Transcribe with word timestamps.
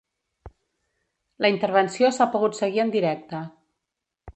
La 1.45 1.53
intervenció 1.57 2.13
s’ha 2.19 2.29
pogut 2.37 2.61
seguir 2.65 2.87
en 2.87 2.95
directe. 3.01 3.45